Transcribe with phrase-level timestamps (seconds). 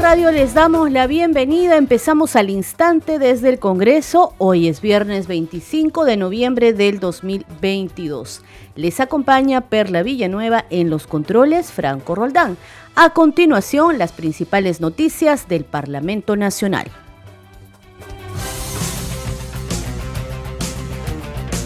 [0.00, 1.76] Radio les damos la bienvenida.
[1.76, 4.32] Empezamos al instante desde el Congreso.
[4.38, 8.42] Hoy es viernes 25 de noviembre del 2022.
[8.76, 12.56] Les acompaña Perla Villanueva en los controles Franco Roldán.
[12.94, 16.90] A continuación, las principales noticias del Parlamento Nacional.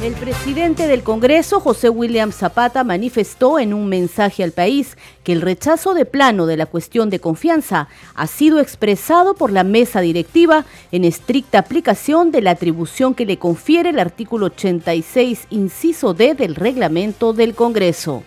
[0.05, 5.41] El presidente del Congreso, José William Zapata, manifestó en un mensaje al país que el
[5.41, 10.67] rechazo de plano de la cuestión de confianza ha sido expresado por la mesa directiva
[10.93, 16.55] en estricta aplicación de la atribución que le confiere el artículo 86, inciso D del
[16.55, 18.25] reglamento del Congreso.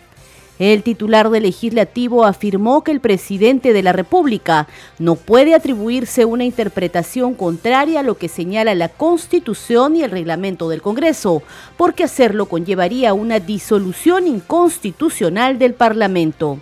[0.59, 4.67] El titular del legislativo afirmó que el presidente de la República
[4.97, 10.67] no puede atribuirse una interpretación contraria a lo que señala la Constitución y el reglamento
[10.67, 11.43] del Congreso,
[11.77, 16.59] porque hacerlo conllevaría una disolución inconstitucional del Parlamento.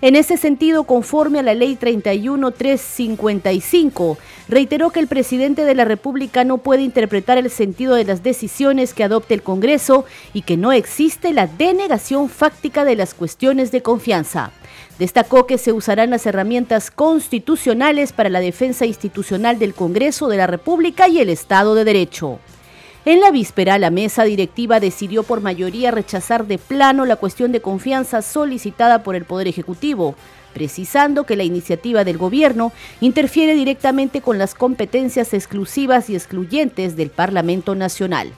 [0.00, 4.16] En ese sentido, conforme a la Ley 31355,
[4.48, 8.94] reiteró que el presidente de la República no puede interpretar el sentido de las decisiones
[8.94, 13.82] que adopte el Congreso y que no existe la denegación fáctica de las cuestiones de
[13.82, 14.52] confianza.
[15.00, 20.46] Destacó que se usarán las herramientas constitucionales para la defensa institucional del Congreso de la
[20.46, 22.38] República y el Estado de Derecho.
[23.08, 27.62] En la víspera, la mesa directiva decidió por mayoría rechazar de plano la cuestión de
[27.62, 30.14] confianza solicitada por el Poder Ejecutivo,
[30.52, 37.08] precisando que la iniciativa del gobierno interfiere directamente con las competencias exclusivas y excluyentes del
[37.08, 38.30] Parlamento Nacional.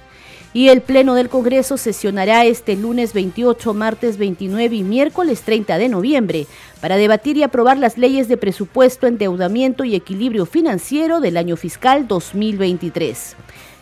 [0.52, 5.88] Y el Pleno del Congreso sesionará este lunes 28, martes 29 y miércoles 30 de
[5.88, 6.46] noviembre
[6.80, 12.06] para debatir y aprobar las leyes de presupuesto, endeudamiento y equilibrio financiero del año fiscal
[12.06, 13.34] 2023.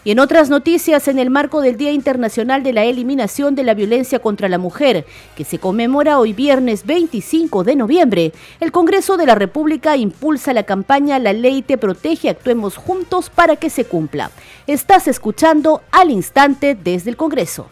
[0.05, 3.75] Y en otras noticias, en el marco del Día Internacional de la Eliminación de la
[3.75, 5.05] Violencia contra la Mujer,
[5.37, 10.63] que se conmemora hoy viernes 25 de noviembre, el Congreso de la República impulsa la
[10.63, 14.31] campaña La Ley Te Protege, actuemos juntos para que se cumpla.
[14.67, 17.69] Estás escuchando al instante desde el Congreso.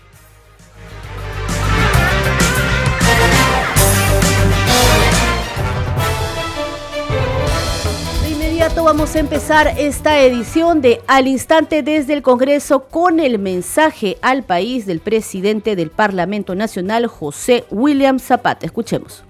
[8.85, 14.43] Vamos a empezar esta edición de Al Instante desde el Congreso con el mensaje al
[14.43, 18.67] país del presidente del Parlamento Nacional, José William Zapata.
[18.67, 19.25] Escuchemos.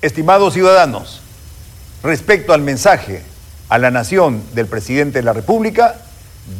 [0.00, 1.22] Estimados ciudadanos,
[2.02, 3.22] respecto al mensaje
[3.68, 5.96] a la nación del presidente de la República,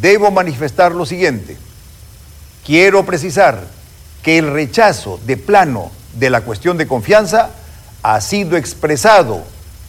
[0.01, 1.57] debo manifestar lo siguiente.
[2.65, 3.67] Quiero precisar
[4.23, 7.51] que el rechazo de plano de la cuestión de confianza
[8.03, 9.43] ha sido expresado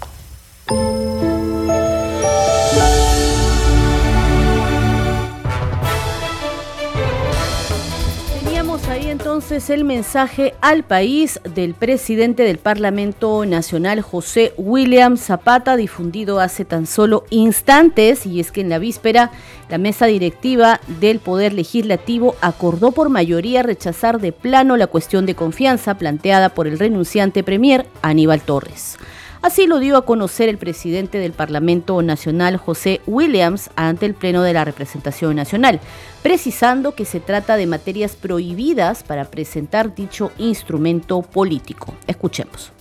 [9.30, 16.66] Entonces el mensaje al país del presidente del Parlamento Nacional, José William Zapata, difundido hace
[16.66, 19.30] tan solo instantes, y es que en la víspera
[19.70, 25.36] la mesa directiva del Poder Legislativo acordó por mayoría rechazar de plano la cuestión de
[25.36, 28.98] confianza planteada por el renunciante Premier Aníbal Torres.
[29.41, 34.44] Así lo dio a conocer el presidente del Parlamento Nacional, José Williams, ante el Pleno
[34.44, 35.80] de la Representación Nacional,
[36.21, 41.94] precisando que se trata de materias prohibidas para presentar dicho instrumento político.
[42.06, 42.74] Escuchemos.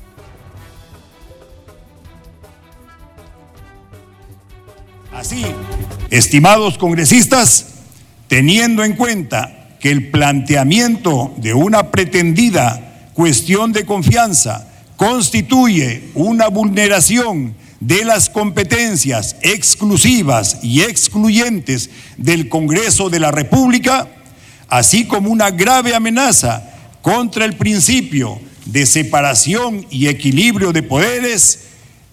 [5.12, 5.46] Así,
[6.10, 7.74] estimados congresistas,
[8.26, 14.67] teniendo en cuenta que el planteamiento de una pretendida cuestión de confianza
[14.98, 24.08] constituye una vulneración de las competencias exclusivas y excluyentes del Congreso de la República,
[24.68, 26.68] así como una grave amenaza
[27.00, 31.60] contra el principio de separación y equilibrio de poderes,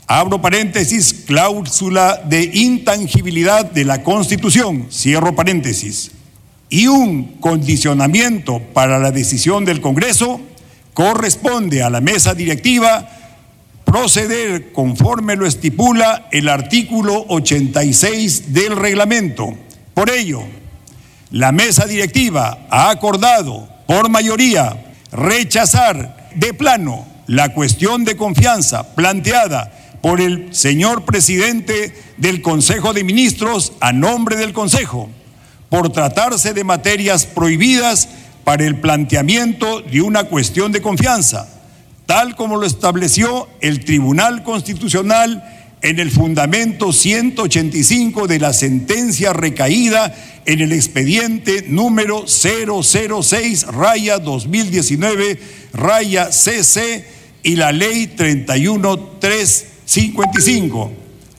[0.06, 6.12] abro paréntesis, cláusula de intangibilidad de la Constitución, cierro paréntesis,
[6.70, 10.40] y un condicionamiento para la decisión del Congreso,
[10.96, 13.08] corresponde a la mesa directiva
[13.84, 19.54] proceder conforme lo estipula el artículo 86 del reglamento.
[19.94, 20.42] Por ello,
[21.32, 29.72] la mesa directiva ha acordado por mayoría rechazar de plano la cuestión de confianza planteada
[30.02, 35.10] por el señor presidente del Consejo de Ministros a nombre del Consejo,
[35.70, 38.08] por tratarse de materias prohibidas
[38.46, 41.50] para el planteamiento de una cuestión de confianza
[42.06, 45.44] tal como lo estableció el Tribunal Constitucional
[45.82, 50.16] en el fundamento 185 de la sentencia recaída
[50.46, 55.40] en el expediente número 006 raya 2019
[55.74, 57.06] raya CC
[57.44, 60.92] y la ley 31355.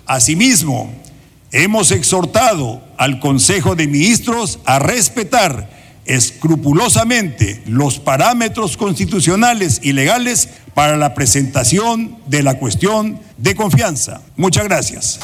[0.06, 0.94] Asimismo,
[1.50, 5.68] hemos exhortado al Consejo de Ministros a respetar
[6.06, 14.22] escrupulosamente los parámetros constitucionales y legales para la presentación de la cuestión de confianza.
[14.36, 15.18] Muchas gracias.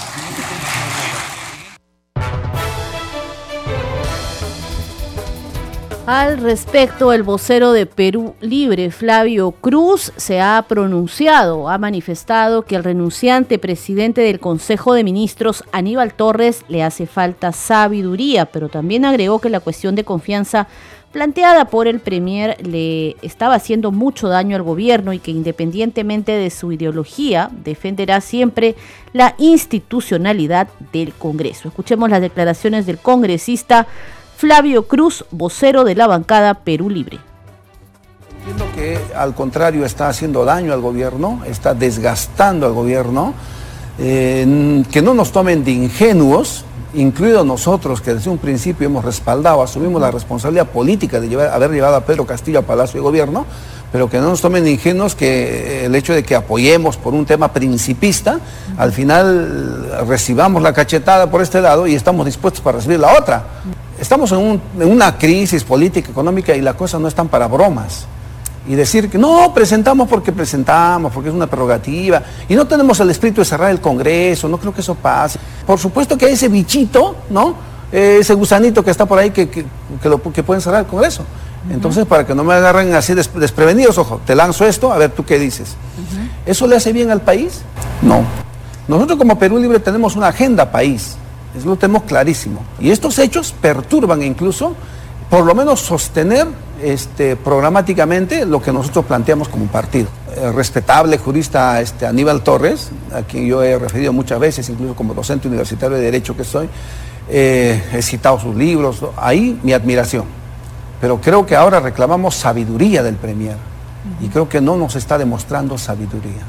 [6.07, 12.75] Al respecto, el vocero de Perú Libre, Flavio Cruz, se ha pronunciado, ha manifestado que
[12.75, 19.05] el renunciante presidente del Consejo de Ministros, Aníbal Torres, le hace falta sabiduría, pero también
[19.05, 20.67] agregó que la cuestión de confianza
[21.13, 26.51] planteada por el Premier le estaba haciendo mucho daño al gobierno y que independientemente de
[26.51, 28.75] su ideología defenderá siempre
[29.13, 31.69] la institucionalidad del Congreso.
[31.69, 33.87] Escuchemos las declaraciones del congresista
[34.43, 37.21] Flavio Cruz, vocero de la bancada Perú Libre.
[38.41, 43.35] Entiendo que al contrario está haciendo daño al gobierno, está desgastando al gobierno,
[44.01, 49.63] eh, que no nos tomen de ingenuos, incluidos nosotros que desde un principio hemos respaldado,
[49.63, 53.47] asumimos la responsabilidad política de haber llevado a Pedro Castillo a Palacio de Gobierno,
[53.93, 57.27] pero que no nos tomen de ingenuos que el hecho de que apoyemos por un
[57.27, 58.41] tema principista,
[58.77, 63.45] al final recibamos la cachetada por este lado y estamos dispuestos para recibir la otra.
[64.03, 68.05] Estamos en, una crisis política, económica y las cosas no están para bromas.
[68.67, 73.11] Y decir que no, presentamos porque presentamos, porque es una prerrogativa, y no tenemos el
[73.11, 75.39] espíritu de cerrar el Congreso, no creo que eso pase.
[75.65, 77.55] Por supuesto que hay ese bichito, ¿no?
[77.93, 79.65] Eh, ese gusanito que está por ahí que, que,
[80.35, 81.23] que, pueden cerrar el Congreso.
[81.71, 85.25] Entonces, para que no me agarren así desprevenidos, ojo, te lanzo esto, a ver tú
[85.25, 85.77] qué dices.
[86.45, 87.63] ¿Eso le hace bien al país?
[88.03, 88.25] No.
[88.89, 91.19] Nosotros como Perú Libre tenemos una agenda país.
[91.57, 92.65] Eso lo tenemos clarísimo.
[92.81, 94.75] Y estos hechos perturban incluso,
[95.29, 96.47] por lo menos sostener
[96.83, 100.09] este, programáticamente lo que nosotros planteamos como partido.
[100.37, 105.15] El respetable jurista este, Aníbal Torres, a quien yo he referido muchas veces, incluso como
[105.15, 106.69] docente universitario de Derecho que soy,
[107.29, 110.25] eh, he citado sus libros, ahí mi admiración.
[111.01, 113.57] Pero creo que ahora reclamamos sabiduría del Premier
[114.21, 116.43] y creo que no nos está demostrando sabiduría.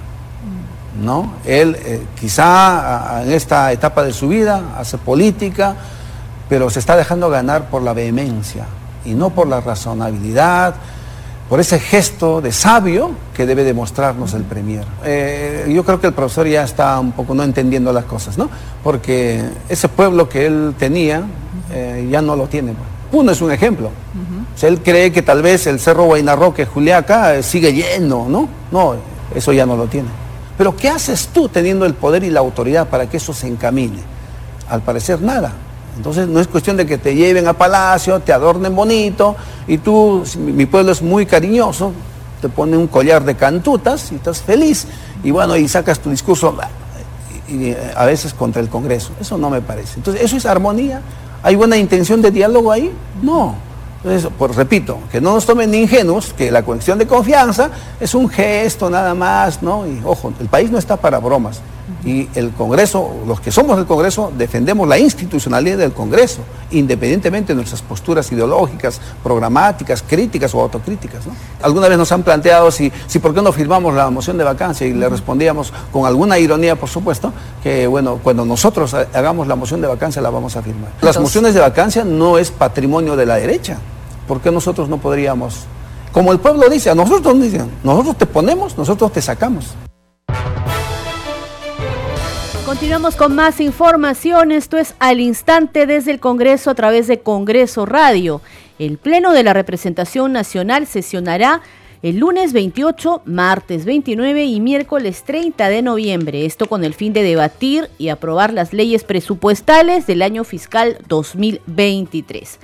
[1.01, 1.33] ¿No?
[1.45, 5.75] Él eh, quizá en esta etapa de su vida hace política,
[6.49, 8.65] pero se está dejando ganar por la vehemencia
[9.05, 10.75] y no por la razonabilidad,
[11.49, 14.85] por ese gesto de sabio que debe demostrarnos el Premier.
[15.03, 18.49] Eh, yo creo que el profesor ya está un poco no entendiendo las cosas, ¿no?
[18.83, 21.23] Porque ese pueblo que él tenía
[21.71, 22.73] eh, ya no lo tiene.
[23.11, 23.91] Puno es un ejemplo.
[24.61, 28.47] él cree que tal vez el Cerro Guainarroque, Juliaca, sigue lleno, ¿no?
[28.71, 28.95] No,
[29.35, 30.22] eso ya no lo tiene.
[30.57, 33.99] Pero ¿qué haces tú teniendo el poder y la autoridad para que eso se encamine?
[34.69, 35.53] Al parecer nada.
[35.97, 39.35] Entonces no es cuestión de que te lleven a palacio, te adornen bonito
[39.67, 41.91] y tú, mi pueblo es muy cariñoso,
[42.41, 44.87] te pone un collar de cantutas y estás feliz.
[45.23, 46.55] Y bueno, y sacas tu discurso
[47.47, 49.11] y, eh, a veces contra el Congreso.
[49.19, 49.95] Eso no me parece.
[49.97, 51.01] Entonces, ¿eso es armonía?
[51.43, 52.91] ¿Hay buena intención de diálogo ahí?
[53.21, 53.55] No.
[54.03, 57.69] Entonces, pues repito, que no nos tomen ingenuos, que la cuestión de confianza
[58.01, 59.87] es un gesto nada más, ¿no?
[59.87, 61.61] Y ojo, el país no está para bromas.
[62.05, 66.41] Y el Congreso, los que somos del Congreso, defendemos la institucionalidad del Congreso,
[66.71, 71.21] independientemente de nuestras posturas ideológicas, programáticas, críticas o autocríticas.
[71.61, 74.85] Alguna vez nos han planteado si, si por qué no firmamos la moción de vacancia
[74.85, 77.31] y le respondíamos con alguna ironía, por supuesto,
[77.61, 80.91] que bueno, cuando nosotros hagamos la moción de vacancia la vamos a firmar.
[81.01, 83.77] Las mociones de vacancia no es patrimonio de la derecha.
[84.27, 85.65] ¿Por qué nosotros no podríamos?
[86.11, 89.73] Como el pueblo dice, a nosotros dicen, nosotros te ponemos, nosotros te sacamos.
[92.65, 94.51] Continuamos con más información.
[94.51, 98.41] Esto es al instante desde el Congreso a través de Congreso Radio.
[98.79, 101.61] El Pleno de la Representación Nacional sesionará
[102.03, 106.45] el lunes 28, martes 29 y miércoles 30 de noviembre.
[106.45, 112.59] Esto con el fin de debatir y aprobar las leyes presupuestales del año fiscal 2023.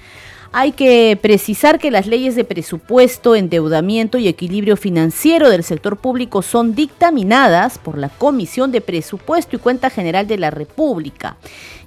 [0.51, 6.41] Hay que precisar que las leyes de presupuesto, endeudamiento y equilibrio financiero del sector público
[6.41, 11.37] son dictaminadas por la Comisión de Presupuesto y Cuenta General de la República.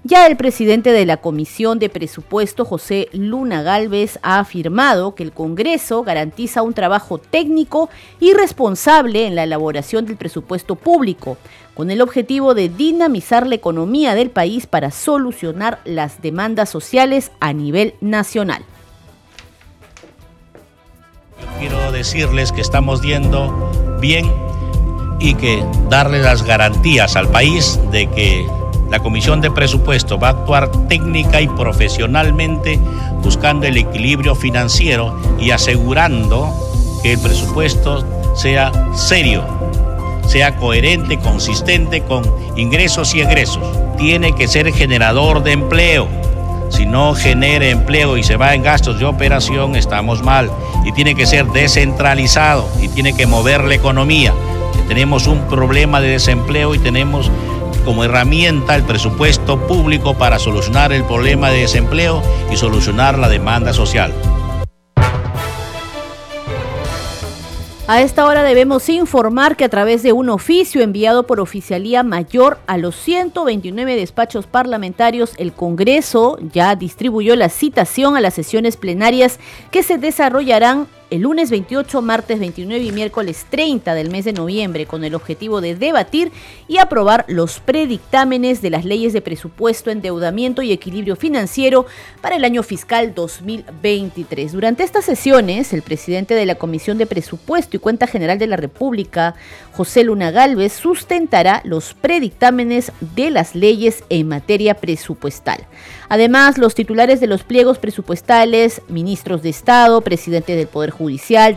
[0.04, 5.30] Ya el presidente de la Comisión de Presupuesto, José Luna Galvez, ha afirmado que el
[5.30, 11.36] Congreso garantiza un trabajo técnico y responsable en la elaboración del presupuesto público,
[11.74, 17.52] con el objetivo de dinamizar la economía del país para solucionar las demandas sociales a
[17.52, 18.64] nivel nacional.
[21.60, 24.28] Quiero decirles que estamos yendo bien
[25.20, 28.44] y que darle las garantías al país de que
[28.92, 32.78] la Comisión de Presupuesto va a actuar técnica y profesionalmente
[33.22, 36.52] buscando el equilibrio financiero y asegurando
[37.02, 38.04] que el presupuesto
[38.36, 39.44] sea serio,
[40.26, 42.22] sea coherente, consistente con
[42.54, 43.64] ingresos y egresos.
[43.96, 46.06] Tiene que ser generador de empleo.
[46.68, 50.50] Si no genera empleo y se va en gastos de operación, estamos mal.
[50.84, 54.34] Y tiene que ser descentralizado y tiene que mover la economía.
[54.86, 57.30] Tenemos un problema de desempleo y tenemos
[57.84, 63.72] como herramienta el presupuesto público para solucionar el problema de desempleo y solucionar la demanda
[63.72, 64.12] social.
[67.88, 72.58] A esta hora debemos informar que a través de un oficio enviado por Oficialía Mayor
[72.66, 79.40] a los 129 despachos parlamentarios, el Congreso ya distribuyó la citación a las sesiones plenarias
[79.72, 84.86] que se desarrollarán el lunes 28, martes 29 y miércoles 30 del mes de noviembre
[84.86, 86.32] con el objetivo de debatir
[86.68, 91.84] y aprobar los predictámenes de las leyes de presupuesto, endeudamiento y equilibrio financiero
[92.22, 94.52] para el año fiscal 2023.
[94.52, 98.56] Durante estas sesiones, el presidente de la Comisión de Presupuesto y Cuenta General de la
[98.56, 99.34] República,
[99.72, 105.66] José Luna Galvez, sustentará los predictámenes de las leyes en materia presupuestal.
[106.08, 111.01] Además, los titulares de los pliegos presupuestales, ministros de Estado, presidente del Poder Judicial,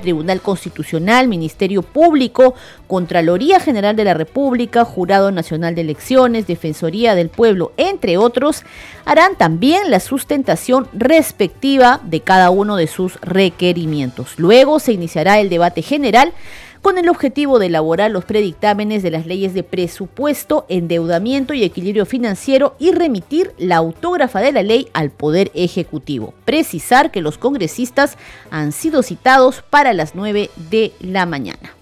[0.01, 2.55] Tribunal Constitucional, Ministerio Público,
[2.87, 8.63] Contraloría General de la República, Jurado Nacional de Elecciones, Defensoría del Pueblo, entre otros,
[9.05, 14.33] harán también la sustentación respectiva de cada uno de sus requerimientos.
[14.37, 16.33] Luego se iniciará el debate general
[16.85, 22.05] con el objetivo de elaborar los predictámenes de las leyes de presupuesto, endeudamiento y equilibrio
[22.05, 26.35] financiero y remitir la autógrafa de la ley al Poder Ejecutivo.
[26.45, 28.19] Precisar que los congresistas
[28.51, 31.73] han sido citados para las 9 de la mañana.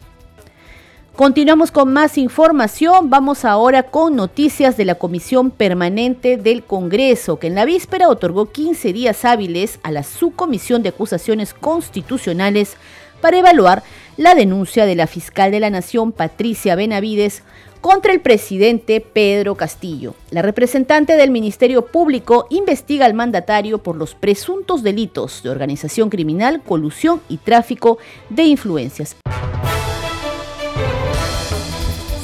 [1.18, 3.10] Continuamos con más información.
[3.10, 8.54] Vamos ahora con noticias de la Comisión Permanente del Congreso, que en la víspera otorgó
[8.54, 12.78] 15 días hábiles a la Subcomisión de Acusaciones Constitucionales
[13.24, 13.84] para evaluar
[14.18, 17.42] la denuncia de la fiscal de la Nación, Patricia Benavides,
[17.80, 20.14] contra el presidente Pedro Castillo.
[20.30, 26.62] La representante del Ministerio Público investiga al mandatario por los presuntos delitos de organización criminal,
[26.64, 27.98] colusión y tráfico
[28.30, 29.16] de influencias.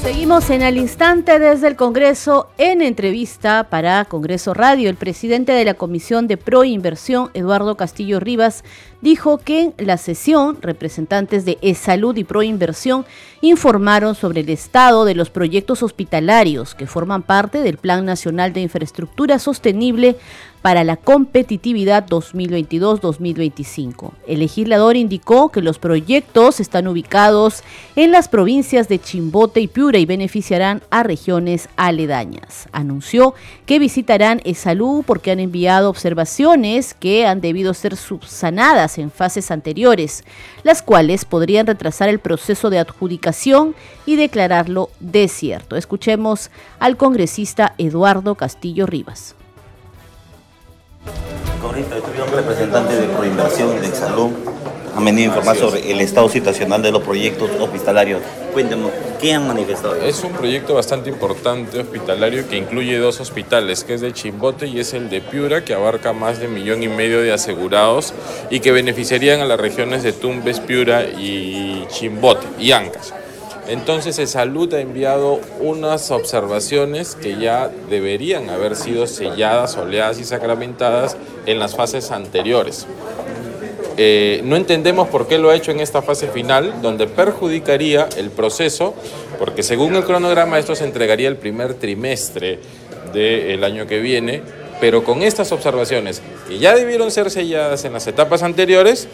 [0.02, 4.88] Seguimos en el instante desde el Congreso en entrevista para Congreso Radio.
[4.88, 8.64] El presidente de la Comisión de Proinversión, Eduardo Castillo Rivas,
[9.00, 13.04] dijo que en la sesión representantes de E-Salud y Proinversión
[13.40, 18.60] informaron sobre el estado de los proyectos hospitalarios que forman parte del Plan Nacional de
[18.60, 20.16] Infraestructura Sostenible
[20.62, 24.12] para la competitividad 2022-2025.
[24.26, 27.62] El legislador indicó que los proyectos están ubicados
[27.96, 32.68] en las provincias de Chimbote y Piura y beneficiarán a regiones aledañas.
[32.72, 33.32] Anunció
[33.64, 40.24] que visitarán Esalú porque han enviado observaciones que han debido ser subsanadas en fases anteriores,
[40.62, 43.74] las cuales podrían retrasar el proceso de adjudicación
[44.06, 45.76] y declararlo desierto.
[45.76, 49.34] Escuchemos al congresista Eduardo Castillo Rivas.
[51.04, 51.86] De
[53.64, 54.59] y de
[54.94, 58.20] han venido a informar sobre el estado situacional de los proyectos hospitalarios.
[58.52, 59.96] Cuéntenos, ¿qué han manifestado?
[59.96, 64.80] Es un proyecto bastante importante hospitalario que incluye dos hospitales, que es de Chimbote y
[64.80, 68.12] es el de Piura, que abarca más de un millón y medio de asegurados
[68.50, 73.14] y que beneficiarían a las regiones de Tumbes, Piura y Chimbote y Ancas.
[73.70, 80.24] Entonces el salud ha enviado unas observaciones que ya deberían haber sido selladas, oleadas y
[80.24, 81.16] sacramentadas
[81.46, 82.88] en las fases anteriores.
[83.96, 88.30] Eh, no entendemos por qué lo ha hecho en esta fase final, donde perjudicaría el
[88.30, 88.94] proceso,
[89.38, 92.58] porque según el cronograma esto se entregaría el primer trimestre
[93.12, 94.42] del año que viene,
[94.80, 99.08] pero con estas observaciones que ya debieron ser selladas en las etapas anteriores,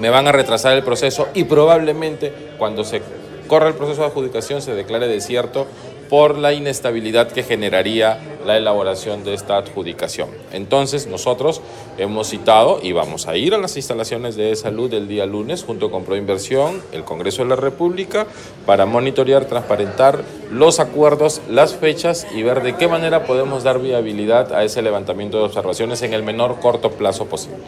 [0.00, 3.02] me van a retrasar el proceso y probablemente cuando se
[3.46, 5.66] corra el proceso de adjudicación se declare desierto
[6.10, 10.28] por la inestabilidad que generaría la elaboración de esta adjudicación.
[10.52, 11.62] Entonces nosotros
[11.98, 15.90] hemos citado y vamos a ir a las instalaciones de salud el día lunes junto
[15.90, 18.26] con Proinversión, el Congreso de la República,
[18.66, 24.52] para monitorear, transparentar los acuerdos, las fechas y ver de qué manera podemos dar viabilidad
[24.52, 27.58] a ese levantamiento de observaciones en el menor corto plazo posible.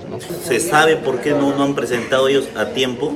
[0.44, 3.14] ¿Se sabe por qué no, no han presentado ellos a tiempo?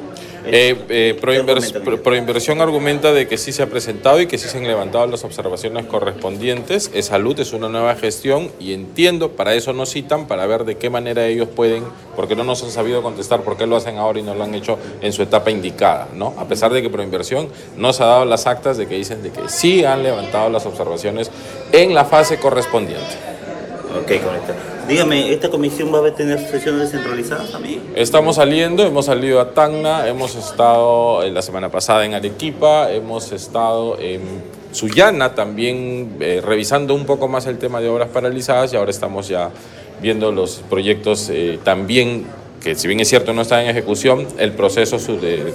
[0.49, 4.67] Eh, eh, Proinversión argumenta de que sí se ha presentado y que sí se han
[4.67, 6.91] levantado las observaciones correspondientes.
[6.95, 10.76] Es salud, es una nueva gestión y entiendo, para eso nos citan, para ver de
[10.76, 11.85] qué manera ellos pueden,
[12.15, 14.55] porque no nos han sabido contestar por qué lo hacen ahora y no lo han
[14.55, 16.35] hecho en su etapa indicada, ¿no?
[16.38, 19.49] A pesar de que Proinversión nos ha dado las actas de que dicen de que
[19.49, 21.31] sí han levantado las observaciones
[21.73, 23.36] en la fase correspondiente.
[23.97, 24.53] Ok, correcto.
[24.88, 27.83] Dígame, ¿esta comisión va a tener sesiones descentralizadas también?
[27.95, 33.99] Estamos saliendo, hemos salido a Tacna, hemos estado la semana pasada en Arequipa, hemos estado
[33.99, 34.21] en
[34.73, 39.26] Sullana también eh, revisando un poco más el tema de obras paralizadas y ahora estamos
[39.29, 39.50] ya
[40.00, 42.26] viendo los proyectos eh, también
[42.66, 44.99] que si bien es cierto no está en ejecución, el proceso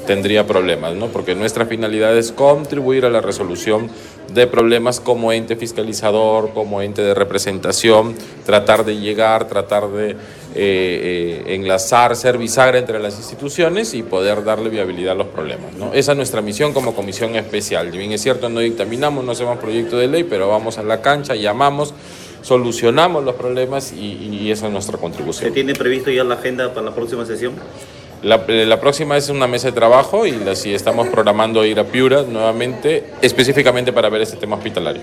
[0.07, 1.07] tendría problemas, ¿no?
[1.07, 3.89] porque nuestra finalidad es contribuir a la resolución
[4.33, 8.15] de problemas como ente fiscalizador, como ente de representación,
[8.45, 10.15] tratar de llegar, tratar de eh,
[10.55, 15.73] eh, enlazar, ser bisagra entre las instituciones y poder darle viabilidad a los problemas.
[15.73, 15.93] ¿no?
[15.93, 17.91] Esa es nuestra misión como comisión especial.
[17.91, 21.01] Si bien es cierto, no dictaminamos, no hacemos proyecto de ley, pero vamos a la
[21.01, 21.93] cancha, llamamos
[22.41, 25.49] solucionamos los problemas y, esa es nuestra contribución.
[25.49, 27.53] ¿Se tiene previsto ya la agenda para la próxima sesión?
[28.23, 31.85] La, eh, la, próxima es una mesa de trabajo y así estamos programando ir a
[31.85, 35.01] Piura nuevamente, específicamente para ver este tema hospitalario.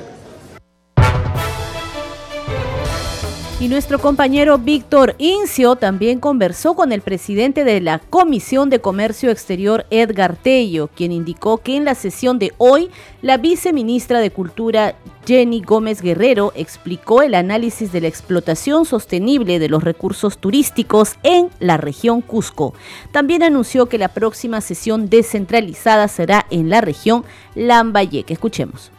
[3.61, 9.33] Y nuestro compañero Víctor Incio también conversó con el presidente de la Comisión de Comercio
[9.33, 12.89] Exterior, Edgar Tello, quien indicó que en la sesión de hoy,
[13.21, 14.95] la viceministra de Cultura,
[15.27, 21.49] Jenny Gómez Guerrero, explicó el análisis de la explotación sostenible de los recursos turísticos en
[21.59, 22.75] la región Cusco.
[23.11, 27.25] También anunció que la próxima sesión descentralizada será en la región
[27.57, 28.35] Lambayeque.
[28.35, 28.93] Escuchemos.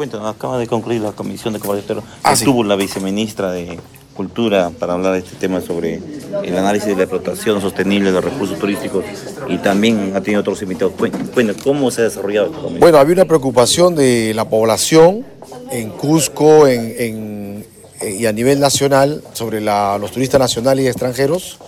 [0.00, 3.78] Cuéntanos, acaba de concluir la comisión de comercio ah, Estuvo la viceministra de
[4.14, 6.00] Cultura para hablar de este tema sobre
[6.42, 9.04] el análisis de la explotación sostenible de los recursos turísticos
[9.46, 10.94] y también ha tenido otros invitados.
[10.96, 12.80] Cuéntanos, ¿cómo se ha desarrollado esta comisión?
[12.80, 15.26] Bueno, había una preocupación de la población
[15.70, 17.66] en Cusco en,
[18.00, 21.58] y a nivel nacional sobre los turistas nacionales y extranjeros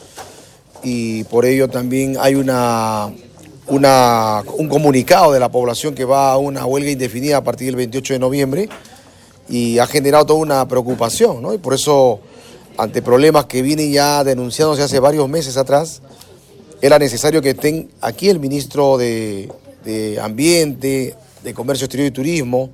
[0.82, 3.12] y por ello también hay una
[3.72, 7.76] una, un comunicado de la población que va a una huelga indefinida a partir del
[7.76, 8.68] 28 de noviembre
[9.48, 11.54] y ha generado toda una preocupación, ¿no?
[11.54, 12.20] Y por eso,
[12.76, 16.02] ante problemas que vienen ya denunciándose hace varios meses atrás,
[16.82, 19.50] era necesario que estén aquí el ministro de,
[19.85, 22.68] de Ambiente, de Comercio Exterior y Turismo,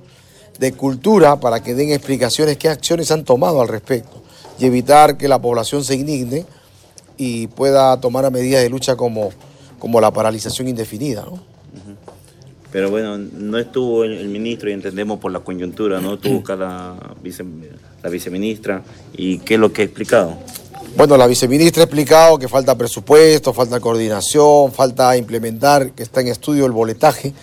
[0.59, 4.21] de Cultura, para que den explicaciones qué acciones han tomado al respecto
[4.59, 6.45] y evitar que la población se indigne
[7.15, 9.29] y pueda tomar medidas de lucha como
[9.79, 11.25] como la paralización indefinida.
[11.25, 11.39] ¿no?
[12.71, 16.95] Pero bueno, no estuvo el, ministro y entendemos por la coyuntura, no estuvo acá la,
[18.03, 18.83] la viceministra.
[19.13, 20.37] ¿Y qué es lo que ha explicado?
[20.95, 26.27] Bueno, la viceministra ha explicado que falta presupuesto, falta coordinación, falta implementar, que está en
[26.27, 27.33] estudio el boletaje,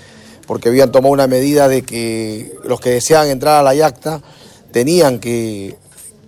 [0.47, 4.23] porque habían tomado una medida de que los que deseaban entrar a la yacta
[4.71, 5.77] tenían que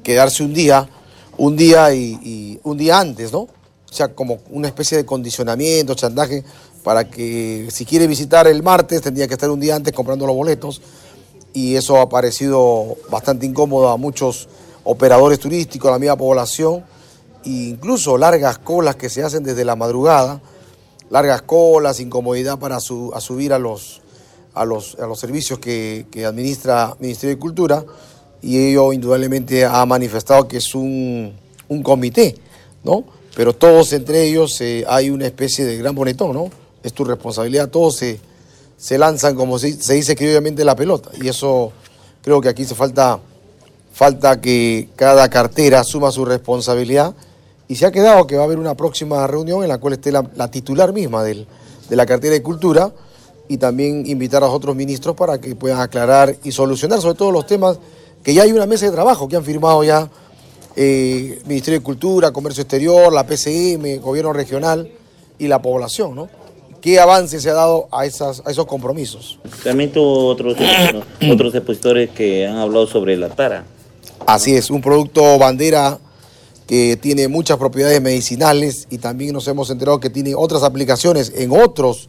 [0.03, 0.89] quedarse un día,
[1.37, 3.47] un día y un día antes, ¿no?
[3.91, 6.45] O sea, como una especie de condicionamiento, chantaje,
[6.85, 10.37] para que si quiere visitar el martes tendría que estar un día antes comprando los
[10.37, 10.81] boletos
[11.53, 14.49] y eso ha parecido bastante incómodo a muchos
[14.85, 16.85] operadores turísticos, a la misma población,
[17.45, 20.41] e incluso largas colas que se hacen desde la madrugada,
[21.11, 24.03] largas colas, incomodidad para subir a los,
[24.55, 27.85] a los, a los servicios que, que administra Ministerio de Cultura
[28.43, 31.33] y ello indudablemente ha manifestado que es un,
[31.69, 32.37] un comité,
[32.85, 33.18] ¿no?
[33.39, 36.51] Pero todos entre ellos eh, hay una especie de gran bonetón, ¿no?
[36.83, 38.19] Es tu responsabilidad, todos se,
[38.77, 41.11] se lanzan, como se, se dice criollamente, la pelota.
[41.23, 41.71] Y eso
[42.21, 43.21] creo que aquí se falta,
[43.93, 47.15] falta que cada cartera suma su responsabilidad.
[47.69, 50.11] Y se ha quedado que va a haber una próxima reunión en la cual esté
[50.11, 51.47] la, titular misma del,
[51.89, 52.91] de la cartera de Cultura
[53.47, 57.31] y también invitar a los otros ministros para que puedan aclarar y solucionar sobre todo
[57.31, 57.79] los temas
[58.25, 60.11] que ya hay una mesa de trabajo que han firmado ya
[60.81, 64.89] eh, Ministerio de Cultura, Comercio Exterior, la PCM, Gobierno Regional
[65.37, 66.29] y la población, ¿no?
[66.81, 69.41] ¿Qué avance se ha dado a, esas, a esos compromisos?
[69.65, 70.57] También tuvo otros,
[71.33, 73.65] otros expositores que han hablado sobre la tara.
[74.25, 75.99] Así es, un producto bandera
[76.69, 81.51] que tiene muchas propiedades medicinales y también nos hemos enterado que tiene otras aplicaciones en
[81.51, 82.09] otros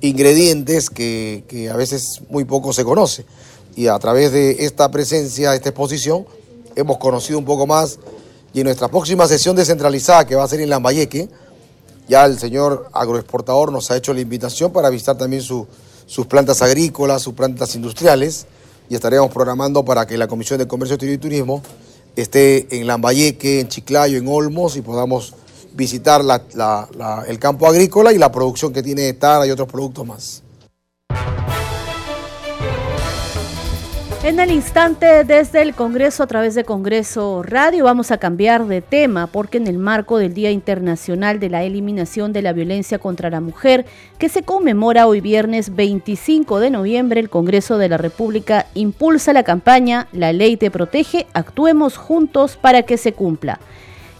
[0.00, 3.24] ingredientes que, que a veces muy poco se conoce.
[3.74, 6.24] Y a través de esta presencia, esta exposición,
[6.76, 7.98] hemos conocido un poco más
[8.54, 11.28] y en nuestra próxima sesión descentralizada que va a ser en Lambayeque,
[12.08, 17.22] ya el señor agroexportador nos ha hecho la invitación para visitar también sus plantas agrícolas,
[17.22, 18.46] sus plantas industriales
[18.88, 21.62] y estaremos programando para que la Comisión de Comercio Exterior y Turismo
[22.14, 25.34] esté en Lambayeque, en Chiclayo, en Olmos y podamos
[25.74, 26.22] visitar
[27.26, 30.45] el campo agrícola y la producción que tiene Tara y otros productos más.
[34.26, 38.82] En el instante desde el Congreso a través de Congreso Radio vamos a cambiar de
[38.82, 43.30] tema porque en el marco del Día Internacional de la Eliminación de la Violencia contra
[43.30, 43.86] la Mujer
[44.18, 49.44] que se conmemora hoy viernes 25 de noviembre el Congreso de la República impulsa la
[49.44, 53.60] campaña La ley te protege, actuemos juntos para que se cumpla.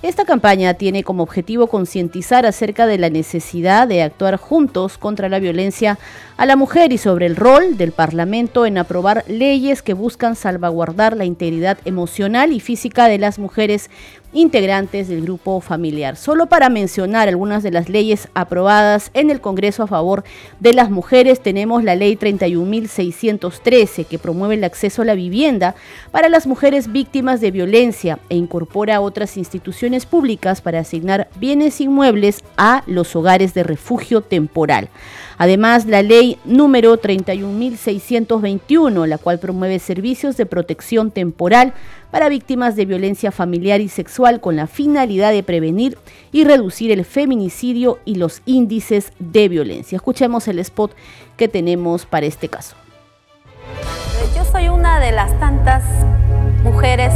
[0.02, 5.40] Esta campaña tiene como objetivo concientizar acerca de la necesidad de actuar juntos contra la
[5.40, 5.98] violencia
[6.36, 11.16] a la mujer y sobre el rol del Parlamento en aprobar leyes que buscan salvaguardar
[11.16, 13.88] la integridad emocional y física de las mujeres
[14.34, 16.16] integrantes del grupo familiar.
[16.16, 20.24] Solo para mencionar algunas de las leyes aprobadas en el Congreso a favor
[20.60, 25.74] de las mujeres, tenemos la ley 31.613 que promueve el acceso a la vivienda
[26.10, 32.44] para las mujeres víctimas de violencia e incorpora otras instituciones públicas para asignar bienes inmuebles
[32.58, 34.90] a los hogares de refugio temporal.
[35.38, 41.74] Además, la ley número 31.621, la cual promueve servicios de protección temporal
[42.10, 45.98] para víctimas de violencia familiar y sexual con la finalidad de prevenir
[46.32, 49.96] y reducir el feminicidio y los índices de violencia.
[49.96, 50.92] Escuchemos el spot
[51.36, 52.76] que tenemos para este caso.
[54.34, 55.84] Yo soy una de las tantas
[56.62, 57.12] mujeres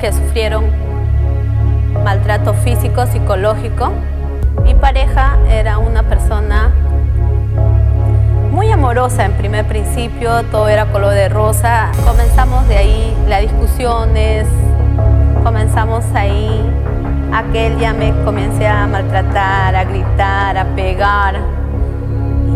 [0.00, 0.64] que sufrieron
[2.04, 3.92] maltrato físico, psicológico.
[4.62, 6.72] Mi pareja era una persona
[8.56, 11.92] muy amorosa en primer principio, todo era color de rosa.
[12.06, 14.46] Comenzamos de ahí las discusiones,
[15.44, 16.62] comenzamos ahí
[17.34, 21.34] a que él ya me comience a maltratar, a gritar, a pegar.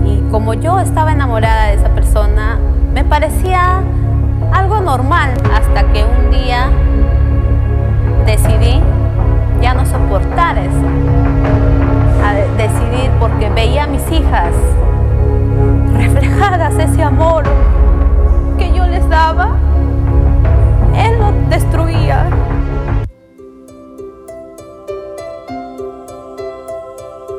[0.07, 2.59] Y como yo estaba enamorada de esa persona,
[2.95, 3.83] me parecía
[4.55, 6.71] algo normal hasta que un día
[8.25, 8.81] decidí
[9.61, 10.87] ya no soportar eso.
[12.25, 14.55] A decidir porque veía a mis hijas
[16.01, 17.45] reflejadas ese amor
[18.59, 19.51] que yo les daba,
[20.97, 22.25] Él lo destruía.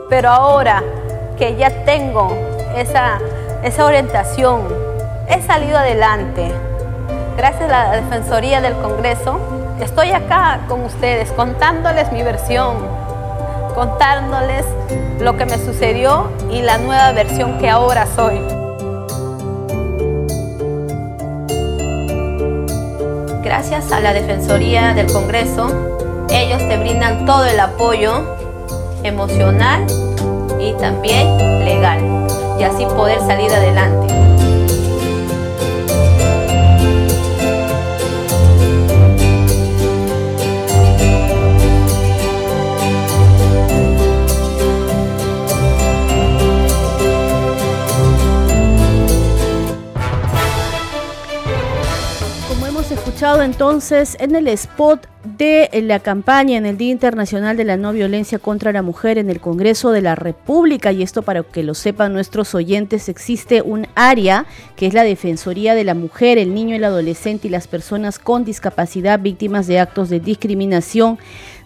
[0.10, 0.84] Pero ahora
[1.38, 2.38] que ya tengo
[2.76, 3.18] esa,
[3.64, 4.62] esa orientación,
[5.28, 6.52] he salido adelante.
[7.38, 9.40] Gracias a la Defensoría del Congreso,
[9.80, 12.76] estoy acá con ustedes contándoles mi versión,
[13.74, 14.66] contándoles
[15.20, 18.40] lo que me sucedió y la nueva versión que ahora soy.
[23.44, 25.68] Gracias a la Defensoría del Congreso,
[26.30, 28.38] ellos te brindan todo el apoyo
[29.04, 29.86] emocional
[30.60, 32.00] y también legal
[32.60, 34.41] y así poder salir adelante.
[53.22, 55.08] Entonces en el spot
[55.38, 59.30] de la campaña en el Día Internacional de la No Violencia contra la Mujer en
[59.30, 63.86] el Congreso de la República, y esto para que lo sepan nuestros oyentes, existe un
[63.94, 68.18] área que es la Defensoría de la Mujer, el Niño, el Adolescente y las personas
[68.18, 71.20] con discapacidad víctimas de actos de discriminación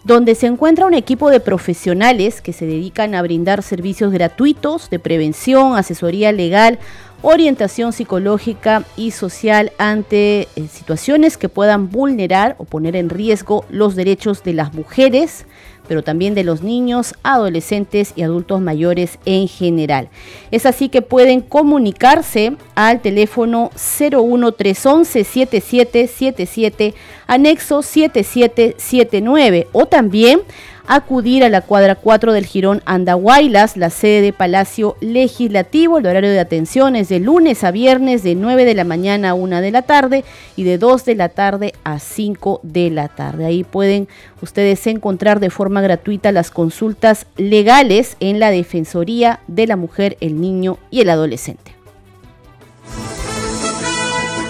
[0.04, 4.98] donde se encuentra un equipo de profesionales que se dedican a brindar servicios gratuitos de
[4.98, 6.78] prevención, asesoría legal,
[7.28, 13.96] orientación psicológica y social ante eh, situaciones que puedan vulnerar o poner en riesgo los
[13.96, 15.44] derechos de las mujeres,
[15.88, 20.08] pero también de los niños, adolescentes y adultos mayores en general.
[20.52, 26.94] Es así que pueden comunicarse al teléfono 01311 7777
[27.26, 30.42] anexo 7779 o también
[30.88, 35.98] acudir a la cuadra 4 del Girón Andahuaylas, la sede de Palacio Legislativo.
[35.98, 39.34] El horario de atención es de lunes a viernes de 9 de la mañana a
[39.34, 40.24] 1 de la tarde
[40.56, 43.46] y de 2 de la tarde a 5 de la tarde.
[43.46, 44.08] Ahí pueden
[44.42, 50.40] ustedes encontrar de forma gratuita las consultas legales en la Defensoría de la Mujer, el
[50.40, 51.76] Niño y el Adolescente.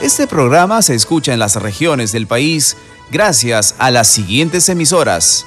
[0.03, 2.77] Este programa se escucha en las regiones del país
[3.11, 5.47] gracias a las siguientes emisoras.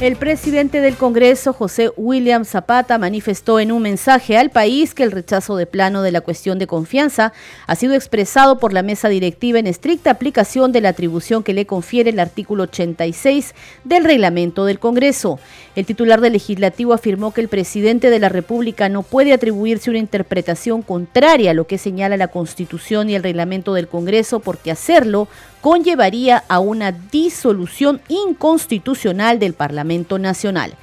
[0.00, 5.10] El presidente del Congreso, José William Zapata, manifestó en un mensaje al país que el
[5.10, 7.32] rechazo de plano de la cuestión de confianza
[7.66, 11.66] ha sido expresado por la mesa directiva en estricta aplicación de la atribución que le
[11.66, 15.40] confiere el artículo 86 del reglamento del Congreso.
[15.74, 19.98] El titular del legislativo afirmó que el presidente de la República no puede atribuirse una
[19.98, 25.26] interpretación contraria a lo que señala la Constitución y el reglamento del Congreso porque hacerlo
[25.60, 30.74] conllevaría a una disolución inconstitucional del Parlamento Nacional.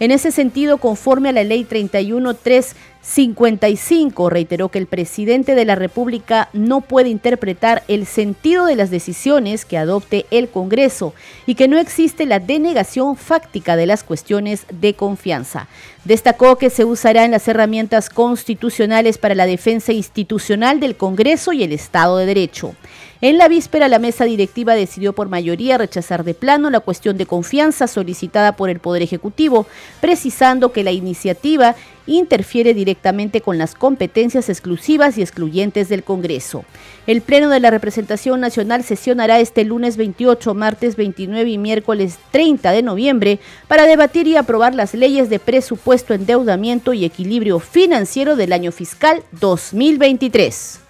[0.00, 6.48] En ese sentido, conforme a la Ley 31355, reiteró que el presidente de la República
[6.52, 11.14] no puede interpretar el sentido de las decisiones que adopte el Congreso
[11.46, 15.68] y que no existe la denegación fáctica de las cuestiones de confianza.
[16.04, 21.62] Destacó que se usará en las herramientas constitucionales para la defensa institucional del Congreso y
[21.62, 22.74] el Estado de Derecho.
[23.20, 27.26] En la víspera, la mesa directiva decidió por mayoría rechazar de plano la cuestión de
[27.26, 29.66] confianza solicitada por el Poder Ejecutivo,
[30.00, 31.74] precisando que la iniciativa
[32.06, 36.64] interfiere directamente con las competencias exclusivas y excluyentes del Congreso.
[37.06, 42.72] El Pleno de la Representación Nacional sesionará este lunes 28, martes 29 y miércoles 30
[42.72, 48.52] de noviembre para debatir y aprobar las leyes de presupuesto, endeudamiento y equilibrio financiero del
[48.52, 50.80] año fiscal 2023.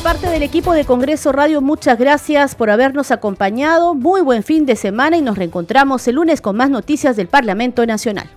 [0.00, 3.94] Parte del equipo de Congreso Radio, muchas gracias por habernos acompañado.
[3.94, 7.84] Muy buen fin de semana y nos reencontramos el lunes con más noticias del Parlamento
[7.84, 8.30] Nacional.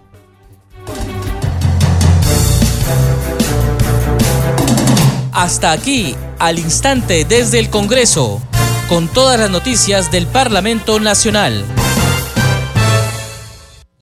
[5.32, 8.42] Hasta aquí, al instante desde el Congreso,
[8.90, 11.66] con todas las noticias del Parlamento Nacional.